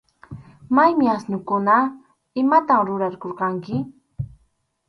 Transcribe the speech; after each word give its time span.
¿Maymi 0.75 1.05
asnukuna? 1.15 1.75
¿Imatam 2.41 2.79
rurarqurqanki? 2.87 3.75